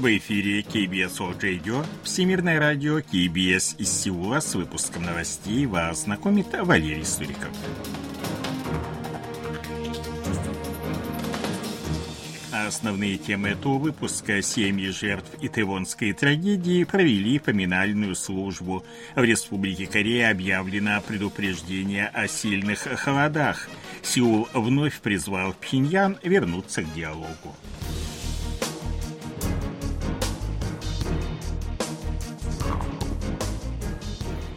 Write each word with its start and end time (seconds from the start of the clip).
В 0.00 0.16
эфире 0.16 0.62
KBS 0.62 1.18
World 1.18 1.40
Radio, 1.40 1.86
Всемирное 2.04 2.58
радио 2.58 3.00
KBS 3.00 3.76
из 3.76 3.92
Сеула 3.92 4.40
с 4.40 4.54
выпуском 4.54 5.02
новостей 5.02 5.66
вас 5.66 6.04
знакомит 6.04 6.46
Валерий 6.54 7.04
Суриков. 7.04 7.50
Основные 12.50 13.18
темы 13.18 13.50
этого 13.50 13.76
выпуска 13.76 14.40
«Семьи 14.40 14.88
жертв 14.88 15.28
итевонской 15.42 16.14
трагедии» 16.14 16.84
провели 16.84 17.38
поминальную 17.38 18.14
службу. 18.14 18.82
В 19.14 19.22
Республике 19.22 19.86
Корея 19.86 20.30
объявлено 20.30 21.02
предупреждение 21.06 22.06
о 22.06 22.26
сильных 22.26 22.78
холодах. 22.78 23.68
Сеул 24.00 24.48
вновь 24.54 24.98
призвал 25.00 25.52
Пхеньян 25.52 26.16
вернуться 26.22 26.80
к 26.84 26.94
диалогу. 26.94 27.54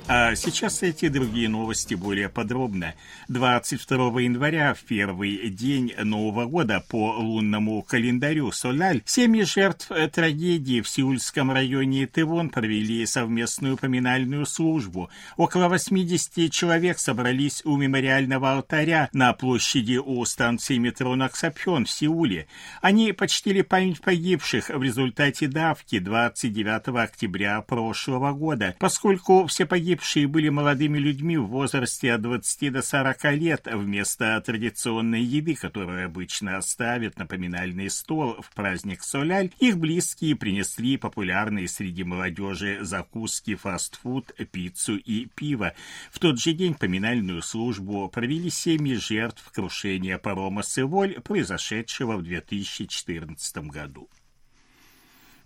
А 0.06 0.36
сейчас 0.36 0.84
эти 0.84 1.08
другие 1.08 1.48
новости 1.48 1.94
более 1.94 2.28
подробно. 2.28 2.94
22 3.30 4.20
января, 4.20 4.74
в 4.74 4.82
первый 4.82 5.50
день 5.50 5.94
Нового 5.98 6.46
года 6.46 6.84
по 6.90 7.16
лунному 7.18 7.82
календарю 7.84 8.52
Соляль, 8.52 9.02
семьи 9.06 9.44
жертв 9.44 9.90
трагедии 10.12 10.82
в 10.82 10.90
Сеульском 10.90 11.52
районе 11.52 12.06
Тывон 12.06 12.50
провели 12.50 13.06
совместную 13.06 13.78
поминальную 13.78 14.46
службу. 14.46 15.10
Около 15.38 15.70
80 15.70 16.52
человек 16.52 17.00
собрались 17.00 17.62
у 17.64 17.78
мемориального 17.78 18.52
алтаря 18.52 19.08
на 19.14 19.32
площади 19.32 19.96
у 19.96 20.26
станции 20.26 20.80
метро 20.80 21.16
Наксапхён 21.16 21.86
в 21.86 21.90
Сеуле. 21.90 22.48
Они 22.82 23.14
почтили 23.14 23.62
память 23.62 24.02
погибших 24.02 24.68
в 24.68 24.84
результате 24.84 25.48
давки 25.48 26.00
29 26.00 26.90
октября 26.90 27.62
прошлого 27.62 28.34
года, 28.34 28.76
поскольку 28.80 29.48
все 29.48 29.66
погибшие 29.66 29.93
погибшие 29.94 30.28
были 30.28 30.50
молодыми 30.50 30.98
людьми 30.98 31.38
в 31.38 31.46
возрасте 31.46 32.14
от 32.14 32.22
20 32.24 32.74
до 32.74 32.82
40 32.82 33.24
лет, 33.36 33.68
вместо 33.72 34.42
традиционной 34.42 35.22
еды, 35.22 35.54
которую 35.54 36.08
обычно 36.08 36.60
ставят 36.62 37.20
на 37.20 37.28
поминальный 37.28 37.92
стол 37.92 38.42
в 38.42 38.50
праздник 38.56 39.04
Соляль, 39.04 39.52
их 39.60 39.78
близкие 39.78 40.36
принесли 40.36 40.98
популярные 40.98 41.68
среди 41.68 42.04
молодежи 42.04 42.80
закуски, 42.82 43.54
фастфуд, 43.54 44.34
пиццу 44.52 44.98
и 44.98 45.28
пиво. 45.28 45.74
В 46.12 46.18
тот 46.18 46.40
же 46.40 46.54
день 46.54 46.74
поминальную 46.74 47.44
службу 47.44 48.10
провели 48.10 48.50
семьи 48.50 48.96
жертв 48.96 49.48
крушения 49.52 50.18
парома 50.18 50.64
«Сыволь», 50.64 51.22
произошедшего 51.22 52.18
в 52.18 52.24
2014 52.24 53.58
году. 53.70 54.10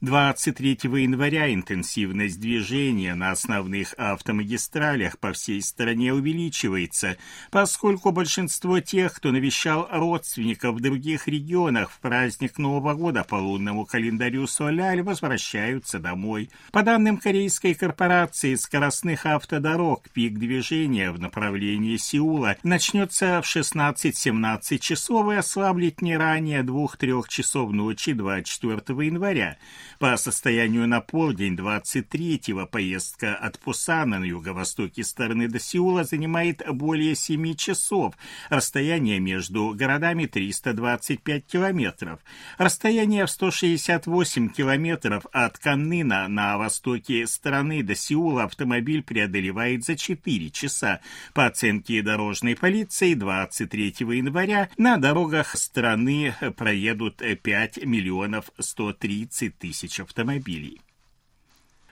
23 0.02 0.78
января 0.84 1.52
интенсивность 1.52 2.40
движения 2.40 3.16
на 3.16 3.32
основных 3.32 3.96
автомагистралях 3.98 5.18
по 5.18 5.34
всей 5.34 5.60
стране 5.64 6.14
увеличивается, 6.14 7.18
поскольку 7.50 8.12
большинство 8.12 8.80
тех, 8.80 9.16
кто 9.16 9.32
навещал 9.32 9.90
родственников 9.92 10.76
в 10.76 10.82
других 10.82 11.28
регионах 11.28 11.90
в 11.90 12.00
праздник 12.00 12.60
Нового 12.60 12.94
года 12.94 13.24
по 13.24 13.38
лунному 13.38 13.88
календарю 13.88 14.46
Соляль, 14.46 15.02
возвращаются 15.02 15.98
домой. 15.98 16.52
По 16.72 16.84
данным 16.84 17.18
корейской 17.18 17.74
корпорации 17.74 18.54
скоростных 18.54 19.26
автодорог, 19.26 20.08
пик 20.14 20.38
движения 20.38 21.10
в 21.10 21.20
направлении 21.20 21.98
Сеула 21.98 22.56
начнется 22.62 23.42
в 23.42 23.48
16-17 23.48 24.78
часов 24.78 25.32
и 25.32 25.38
ослаблет 25.38 26.04
не 26.04 26.16
ранее 26.16 26.62
2-3 26.62 27.24
часов 27.28 27.72
ночи 27.72 28.14
24 28.14 29.08
января. 29.08 29.58
По 30.00 30.16
состоянию 30.18 30.88
на 30.88 31.02
полдень 31.02 31.56
23-го 31.56 32.68
поездка 32.68 33.36
от 33.36 33.58
Пусана 33.58 34.20
на 34.20 34.26
юго-востоке 34.26 35.04
стороны 35.04 35.48
до 35.48 35.60
Сеула 35.60 36.04
занимает 36.04 36.62
более 36.70 37.16
7 37.16 37.56
часов. 37.56 38.14
Расстояние 38.50 39.20
между 39.20 39.74
городами 39.76 40.28
325 40.28 41.48
километров. 41.48 42.20
Расстояние 42.60 43.26
в 43.26 43.32
168 43.32 44.50
километров 44.50 45.26
от 45.32 45.58
Каннына 45.58 46.28
на 46.28 46.60
востоке 46.60 47.26
страны 47.26 47.82
до 47.82 47.96
Сеула 47.96 48.44
автомобиль 48.44 49.02
преодолевает 49.02 49.84
за 49.84 49.96
4 49.96 50.52
часа. 50.52 51.00
По 51.34 51.48
оценке 51.48 52.04
дорожной 52.04 52.56
полиции 52.56 53.16
23 53.16 53.96
января 54.00 54.70
на 54.78 54.98
дорогах 54.98 55.56
страны 55.58 56.36
проедут 56.56 57.24
5 57.42 57.84
миллионов 57.84 58.52
130 58.60 59.58
тысяч 59.58 59.87
тысяч 59.88 60.02
автомобилей. 60.02 60.82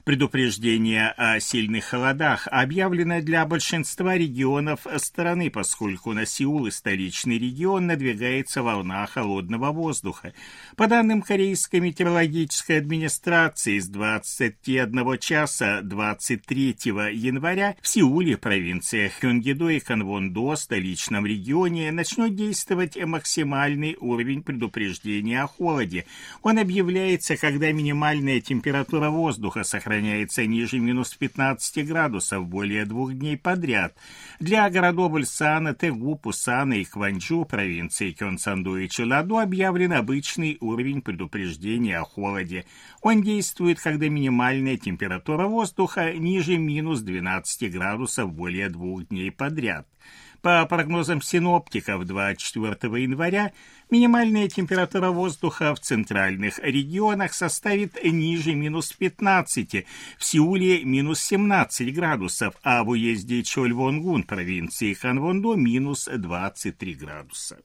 Предупреждение 0.06 1.10
о 1.18 1.40
сильных 1.40 1.86
холодах 1.86 2.48
объявлено 2.52 3.22
для 3.22 3.44
большинства 3.44 4.16
регионов 4.16 4.82
страны, 4.98 5.50
поскольку 5.50 6.14
на 6.14 6.28
Сеул 6.28 6.68
и 6.68 6.72
столичный 6.72 7.40
регион 7.40 7.88
надвигается 7.88 8.62
волна 8.62 9.04
холодного 9.08 9.72
воздуха. 9.72 10.34
По 10.76 10.86
данным 10.86 11.24
Корейской 11.24 11.80
метеорологической 11.80 12.78
администрации, 12.78 13.80
с 13.80 13.88
21 13.88 15.18
часа 15.18 15.82
23 15.82 16.76
января 17.12 17.76
в 17.82 17.88
Сеуле, 17.88 18.38
провинциях 18.38 19.14
Хёнгидо 19.14 19.70
и 19.70 19.80
Канвондо, 19.80 20.56
столичном 20.56 21.26
регионе, 21.26 21.92
начнет 21.92 22.36
действовать 22.36 22.96
максимальный 22.96 23.98
уровень 24.00 24.44
предупреждения 24.44 25.42
о 25.42 25.48
холоде. 25.48 26.06
Он 26.44 26.60
объявляется, 26.60 27.38
когда 27.38 27.72
минимальная 27.72 28.40
температура 28.40 29.10
воздуха 29.10 29.64
сохраняется 29.64 29.95
сохраняется 29.96 30.46
ниже 30.46 30.80
минус 30.80 31.14
15 31.14 31.88
градусов 31.88 32.48
более 32.48 32.86
двух 32.86 33.14
дней 33.14 33.38
подряд. 33.38 33.96
Для 34.40 34.70
городов 34.70 35.14
Ульсана, 35.14 35.74
Тегу, 35.74 36.16
Пусана 36.16 36.74
и 36.74 36.84
Кванчжу, 36.84 37.46
провинции 37.46 38.12
Кёнсанду 38.12 38.78
и 38.78 38.90
Челаду 38.90 39.38
объявлен 39.38 39.94
обычный 39.94 40.58
уровень 40.60 41.02
предупреждения 41.02 42.00
о 42.00 42.04
холоде. 42.04 42.66
Он 43.02 43.22
действует, 43.22 43.80
когда 43.80 44.10
минимальная 44.10 44.78
температура 44.78 45.48
воздуха 45.48 46.12
ниже 46.14 46.58
минус 46.58 47.00
12 47.00 47.72
градусов 47.72 48.34
более 48.34 48.70
двух 48.70 49.08
дней 49.08 49.32
подряд. 49.32 49.88
По 50.46 50.64
прогнозам 50.68 51.24
синоптиков, 51.24 52.06
24 52.06 53.02
января 53.02 53.52
минимальная 53.90 54.48
температура 54.48 55.10
воздуха 55.10 55.74
в 55.74 55.80
центральных 55.80 56.60
регионах 56.60 57.34
составит 57.34 57.98
ниже 58.04 58.54
минус 58.54 58.94
15, 58.94 59.88
в 60.20 60.24
Сеуле 60.24 60.86
минус 60.86 61.22
17 61.22 61.92
градусов, 61.96 62.54
а 62.62 62.84
в 62.84 62.90
уезде 62.90 63.42
Чольвонгун 63.42 64.22
провинции 64.22 64.94
Ханвондо 64.94 65.56
минус 65.56 66.08
23 66.14 66.94
градуса. 66.94 67.58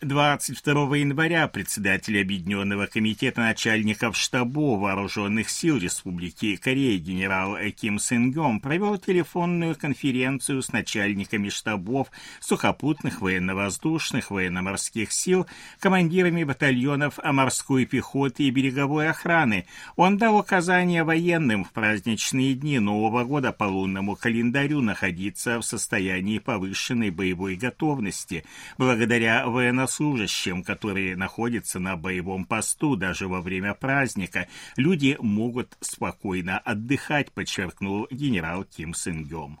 22 0.00 0.96
января 0.98 1.48
председатель 1.48 2.20
Объединенного 2.20 2.86
комитета 2.86 3.40
начальников 3.40 4.16
штабов 4.16 4.78
вооруженных 4.78 5.50
сил 5.50 5.76
Республики 5.76 6.54
Корея 6.54 6.96
генерал 7.00 7.56
Ким 7.74 7.98
Сынгем 7.98 8.60
провел 8.60 8.96
телефонную 8.96 9.74
конференцию 9.74 10.62
с 10.62 10.70
начальниками 10.70 11.48
штабов 11.48 12.12
сухопутных, 12.38 13.20
военно-воздушных, 13.20 14.30
военно-морских 14.30 15.10
сил, 15.10 15.48
командирами 15.80 16.44
батальонов 16.44 17.18
морской 17.24 17.84
пехоты 17.84 18.44
и 18.44 18.50
береговой 18.52 19.08
охраны. 19.08 19.66
Он 19.96 20.16
дал 20.16 20.38
указания 20.38 21.02
военным 21.02 21.64
в 21.64 21.72
праздничные 21.72 22.54
дни 22.54 22.78
Нового 22.78 23.24
года 23.24 23.50
по 23.50 23.64
лунному 23.64 24.14
календарю 24.14 24.80
находиться 24.80 25.58
в 25.58 25.64
состоянии 25.64 26.38
повышенной 26.38 27.10
боевой 27.10 27.56
готовности. 27.56 28.44
Благодаря 28.76 29.48
военно 29.48 29.87
военнослужащим, 29.88 30.62
которые 30.62 31.16
находятся 31.16 31.80
на 31.80 31.96
боевом 31.96 32.44
посту 32.44 32.96
даже 32.96 33.28
во 33.28 33.40
время 33.40 33.74
праздника, 33.74 34.48
люди 34.76 35.16
могут 35.20 35.76
спокойно 35.80 36.58
отдыхать, 36.58 37.32
подчеркнул 37.32 38.06
генерал 38.10 38.64
Ким 38.64 38.94
Сынгем. 38.94 39.58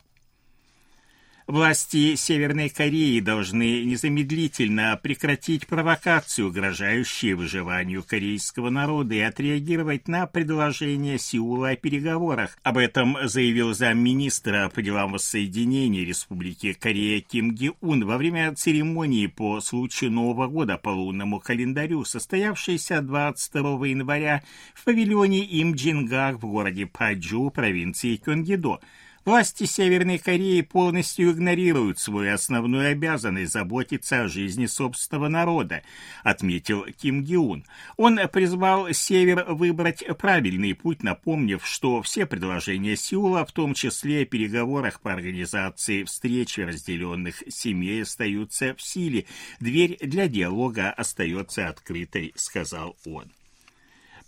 Власти 1.48 2.14
Северной 2.14 2.68
Кореи 2.68 3.20
должны 3.20 3.82
незамедлительно 3.82 5.00
прекратить 5.02 5.66
провокацию, 5.66 6.48
угрожающую 6.48 7.38
выживанию 7.38 8.02
корейского 8.02 8.68
народа, 8.68 9.14
и 9.14 9.20
отреагировать 9.20 10.08
на 10.08 10.26
предложение 10.26 11.18
Сеула 11.18 11.70
о 11.70 11.76
переговорах. 11.76 12.58
Об 12.64 12.76
этом 12.76 13.16
заявил 13.26 13.72
замминистра 13.72 14.70
по 14.74 14.82
делам 14.82 15.12
воссоединения 15.12 16.04
Республики 16.04 16.74
Корея 16.74 17.22
Ким 17.22 17.54
Ги 17.54 17.72
Ун 17.80 18.04
во 18.04 18.18
время 18.18 18.54
церемонии 18.54 19.26
по 19.26 19.62
случаю 19.62 20.12
Нового 20.12 20.48
года 20.48 20.76
по 20.76 20.90
лунному 20.90 21.40
календарю, 21.40 22.04
состоявшейся 22.04 23.00
22 23.00 23.86
января 23.86 24.42
в 24.74 24.84
павильоне 24.84 25.46
Им 25.46 25.72
Джингак 25.72 26.42
в 26.42 26.46
городе 26.46 26.84
Паджу, 26.84 27.48
провинции 27.48 28.16
Кёнгидо. 28.16 28.80
Власти 29.28 29.64
Северной 29.64 30.16
Кореи 30.16 30.62
полностью 30.62 31.32
игнорируют 31.32 31.98
свою 31.98 32.32
основную 32.32 32.92
обязанность 32.92 33.52
заботиться 33.52 34.22
о 34.22 34.28
жизни 34.28 34.64
собственного 34.64 35.28
народа, 35.28 35.82
отметил 36.24 36.86
Ким 36.96 37.22
Гиун. 37.22 37.66
Он 37.98 38.18
призвал 38.32 38.90
Север 38.94 39.44
выбрать 39.46 40.02
правильный 40.16 40.74
путь, 40.74 41.02
напомнив, 41.02 41.60
что 41.66 42.00
все 42.00 42.24
предложения 42.24 42.96
Сеула, 42.96 43.44
в 43.44 43.52
том 43.52 43.74
числе 43.74 44.22
о 44.22 44.24
переговорах 44.24 45.02
по 45.02 45.12
организации 45.12 46.04
встречи 46.04 46.60
разделенных 46.60 47.42
семей, 47.50 48.04
остаются 48.04 48.74
в 48.76 48.80
силе. 48.80 49.26
Дверь 49.60 49.98
для 50.00 50.26
диалога 50.26 50.90
остается 50.90 51.68
открытой, 51.68 52.32
сказал 52.34 52.96
он. 53.04 53.30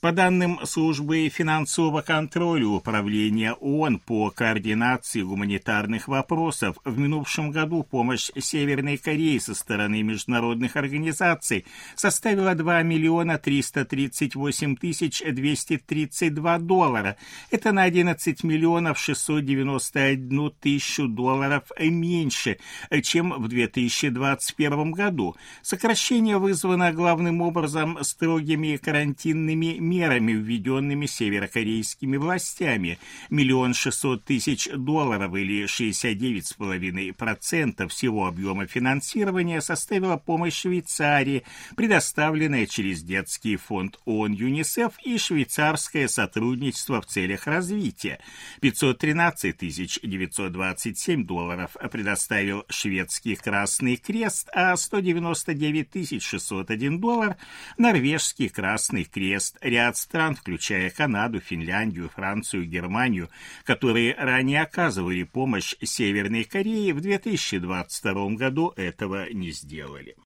По 0.00 0.12
данным 0.12 0.60
службы 0.64 1.28
финансового 1.28 2.00
контроля 2.00 2.66
Управления 2.66 3.52
ООН 3.52 3.98
по 3.98 4.30
координации 4.30 5.20
гуманитарных 5.20 6.08
вопросов, 6.08 6.78
в 6.86 6.98
минувшем 6.98 7.50
году 7.50 7.82
помощь 7.82 8.30
Северной 8.34 8.96
Корее 8.96 9.38
со 9.40 9.54
стороны 9.54 10.02
международных 10.02 10.76
организаций 10.76 11.66
составила 11.96 12.54
2 12.54 12.82
миллиона 12.82 13.36
338 13.36 14.76
тысяч 14.76 15.22
232 15.22 16.58
доллара. 16.60 17.18
Это 17.50 17.72
на 17.72 17.82
11 17.82 18.42
миллионов 18.42 18.98
691 18.98 20.50
тысячу 20.62 21.08
долларов 21.08 21.64
меньше, 21.78 22.56
чем 23.02 23.34
в 23.34 23.48
2021 23.48 24.92
году. 24.92 25.36
Сокращение 25.60 26.38
вызвано 26.38 26.90
главным 26.90 27.42
образом 27.42 27.98
строгими 28.00 28.78
карантинными 28.78 29.76
мерами, 29.78 29.89
введенными 29.90 31.06
северокорейскими 31.06 32.16
властями. 32.16 32.98
Миллион 33.30 33.74
шестьсот 33.74 34.24
тысяч 34.24 34.68
долларов 34.72 35.34
или 35.34 35.64
69,5% 35.64 37.88
всего 37.88 38.26
объема 38.26 38.66
финансирования 38.66 39.60
составила 39.60 40.16
помощь 40.16 40.60
Швейцарии, 40.60 41.42
предоставленная 41.76 42.66
через 42.66 43.02
детский 43.02 43.56
фонд 43.56 43.98
ООН 44.04 44.32
ЮНИСЕФ 44.32 44.92
и 45.04 45.18
швейцарское 45.18 46.08
сотрудничество 46.08 47.00
в 47.00 47.06
целях 47.06 47.46
развития. 47.46 48.18
513 48.60 49.56
927 50.02 51.26
долларов 51.26 51.76
предоставил 51.90 52.64
шведский 52.68 53.36
Красный 53.36 53.96
Крест, 53.96 54.48
а 54.52 54.76
199 54.76 56.22
601 56.22 57.00
доллар– 57.00 57.36
норвежский 57.78 58.48
Красный 58.48 59.04
Крест– 59.04 59.56
ряд 59.80 59.96
стран, 59.96 60.34
включая 60.34 60.90
Канаду, 60.90 61.40
Финляндию, 61.40 62.10
Францию, 62.10 62.66
Германию, 62.66 63.30
которые 63.64 64.14
ранее 64.14 64.60
оказывали 64.60 65.22
помощь 65.22 65.74
Северной 65.82 66.44
Корее, 66.44 66.92
в 66.92 67.00
2022 67.00 68.28
году 68.34 68.74
этого 68.76 69.32
не 69.32 69.52
сделали. 69.52 70.16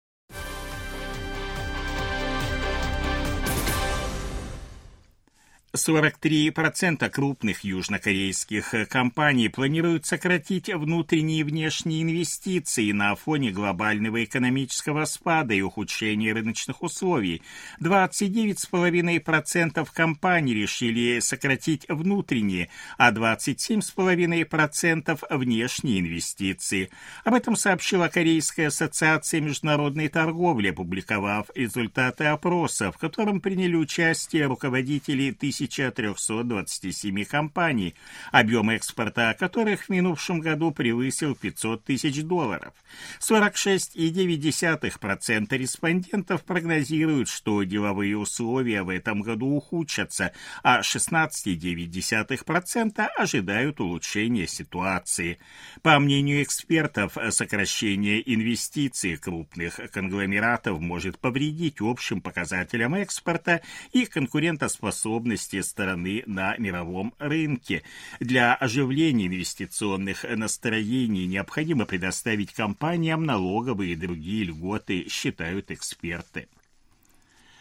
43% 5.75 7.11
крупных 7.11 7.65
южнокорейских 7.65 8.73
компаний 8.89 9.49
планируют 9.49 10.07
сократить 10.07 10.73
внутренние 10.73 11.41
и 11.41 11.43
внешние 11.43 12.03
инвестиции 12.03 12.93
на 12.93 13.17
фоне 13.17 13.51
глобального 13.51 14.23
экономического 14.23 15.05
спада 15.05 15.53
и 15.53 15.63
ухудшения 15.63 16.33
рыночных 16.33 16.85
условий. 16.85 17.43
29,5% 17.83 19.89
компаний 19.93 20.55
решили 20.55 21.19
сократить 21.19 21.87
внутренние, 21.89 22.69
а 22.97 23.11
27,5% 23.11 25.37
внешние 25.37 25.99
инвестиции. 25.99 26.91
Об 27.25 27.35
этом 27.35 27.57
сообщила 27.57 28.07
Корейская 28.07 28.69
ассоциация 28.69 29.41
международной 29.41 30.07
торговли, 30.07 30.69
опубликовав 30.69 31.49
результаты 31.57 32.27
опроса, 32.27 32.93
в 32.93 32.99
котором 32.99 33.41
приняли 33.41 33.75
участие 33.75 34.47
руководители 34.47 35.33
тысяч 35.33 35.64
1327 35.65 37.25
компаний, 37.25 37.95
объем 38.33 38.71
экспорта 38.71 39.35
которых 39.39 39.85
в 39.85 39.89
минувшем 39.89 40.41
году 40.41 40.73
превысил 40.73 41.35
500 41.35 41.85
тысяч 41.85 42.23
долларов. 42.23 42.75
46,9% 43.21 45.57
респондентов 45.57 46.45
прогнозируют, 46.45 47.29
что 47.29 47.63
деловые 47.63 48.17
условия 48.17 48.83
в 48.83 48.89
этом 48.89 49.21
году 49.23 49.49
ухудшатся, 49.49 50.33
а 50.63 50.81
16,9% 50.81 53.07
ожидают 53.17 53.81
улучшения 53.81 54.47
ситуации. 54.47 55.39
По 55.83 55.99
мнению 55.99 56.43
экспертов, 56.43 57.17
сокращение 57.31 58.23
инвестиций 58.35 59.17
крупных 59.17 59.81
конгломератов 59.93 60.81
может 60.81 61.19
повредить 61.19 61.81
общим 61.81 62.21
показателям 62.21 62.95
экспорта 62.95 63.63
и 63.93 64.05
конкурентоспособности 64.07 65.54
участие 65.55 65.63
страны 65.63 66.23
на 66.27 66.57
мировом 66.59 67.15
рынке. 67.19 67.83
Для 68.21 68.55
оживления 68.55 69.27
инвестиционных 69.27 70.25
настроений 70.25 71.27
необходимо 71.27 71.87
предоставить 71.87 72.53
компаниям 72.53 73.25
налоговые 73.25 73.93
и 73.93 73.97
другие 73.97 74.45
льготы, 74.45 75.09
считают 75.09 75.71
эксперты. 75.71 76.49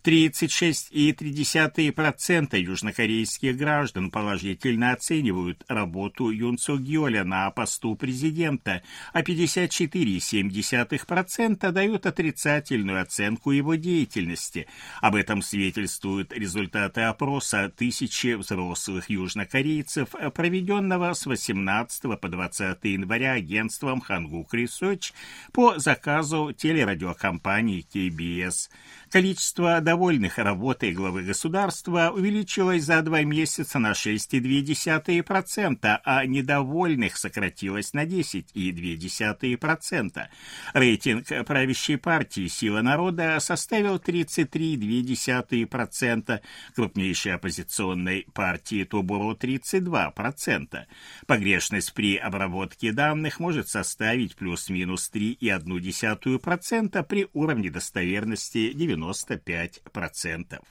36,3% 0.03 2.59
южнокорейских 2.59 3.55
граждан 3.55 4.11
положительно 4.11 4.91
оценивают 4.91 5.63
работу 5.69 6.29
Юн 6.29 6.57
Су 6.57 6.77
Гёля 6.77 7.23
на 7.23 7.49
посту 7.51 7.95
президента, 7.95 8.83
а 9.13 9.21
54,7% 9.21 11.71
дают 11.71 12.05
отрицательную 12.05 13.01
оценку 13.01 13.51
его 13.51 13.75
деятельности. 13.75 14.67
Об 14.99 15.15
этом 15.15 15.41
свидетельствуют 15.41 16.33
результаты 16.33 16.99
опроса 17.01 17.71
тысячи 17.73 18.33
взрослых 18.33 19.09
южнокорейцев, 19.09 20.09
проведенного 20.33 21.13
с 21.13 21.25
18 21.25 22.19
по 22.19 22.27
20 22.27 22.83
января 22.83 23.31
агентством 23.33 24.03
Hanguk 24.05 24.47
Research 24.53 25.13
по 25.53 25.79
заказу 25.79 26.51
телерадиокомпании 26.51 27.85
KBS. 27.89 28.69
Количество 29.09 29.79
довольных 29.93 30.39
работой 30.39 30.91
главы 30.91 31.21
государства 31.21 32.09
увеличилось 32.09 32.85
за 32.85 33.03
два 33.03 33.21
месяца 33.21 33.77
на 33.77 33.91
6,2%, 33.91 35.99
а 36.03 36.25
недовольных 36.25 37.15
сократилось 37.15 37.93
на 37.93 38.07
10,2%. 38.07 40.27
Рейтинг 40.73 41.27
правящей 41.45 41.99
партии 41.99 42.47
«Сила 42.47 42.81
народа» 42.81 43.39
составил 43.39 43.97
33,2%, 43.97 46.39
крупнейшей 46.73 47.35
оппозиционной 47.35 48.25
партии 48.33 48.85
Тобуро 48.85 49.35
32%. 49.35 50.87
Погрешность 51.27 51.93
при 51.93 52.17
обработке 52.17 52.93
данных 52.93 53.39
может 53.39 53.69
составить 53.69 54.35
плюс-минус 54.37 55.11
3,1% 55.13 57.03
при 57.03 57.27
уровне 57.33 57.69
достоверности 57.69 58.73
90%. 58.73 59.82
95%. 59.91 60.61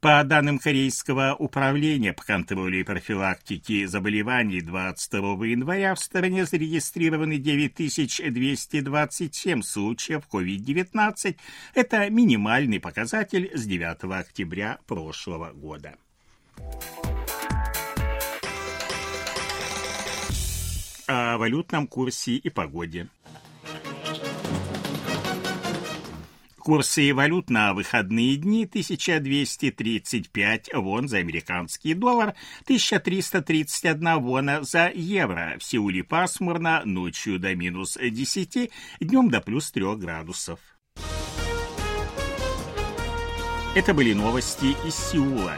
По 0.00 0.24
данным 0.24 0.58
Корейского 0.58 1.36
управления 1.38 2.12
по 2.12 2.22
контролю 2.22 2.80
и 2.80 2.82
профилактике 2.82 3.88
заболеваний 3.88 4.60
22 4.60 5.46
января 5.46 5.94
в 5.94 6.00
стране 6.00 6.44
зарегистрированы 6.44 7.38
9227 7.38 9.62
случаев 9.62 10.24
COVID-19. 10.30 11.36
Это 11.74 12.10
минимальный 12.10 12.78
показатель 12.78 13.50
с 13.54 13.64
9 13.64 14.20
октября 14.20 14.80
прошлого 14.86 15.52
года. 15.52 15.94
О 21.06 21.38
валютном 21.38 21.86
курсе 21.86 22.32
и 22.32 22.50
погоде. 22.50 23.08
Курсы 26.66 27.14
валют 27.14 27.48
на 27.48 27.74
выходные 27.74 28.34
дни 28.34 28.64
1235 28.64 30.70
вон 30.74 31.06
за 31.06 31.18
американский 31.18 31.94
доллар, 31.94 32.34
1331 32.64 34.20
вона 34.20 34.64
за 34.64 34.90
евро. 34.92 35.54
В 35.60 35.62
Сеуле 35.62 36.02
пасмурно, 36.02 36.82
ночью 36.84 37.38
до 37.38 37.54
минус 37.54 37.96
10, 37.96 38.72
днем 38.98 39.30
до 39.30 39.40
плюс 39.40 39.70
3 39.70 39.94
градусов. 39.94 40.58
Это 43.76 43.94
были 43.94 44.12
новости 44.12 44.74
из 44.84 44.96
Сеула. 44.96 45.56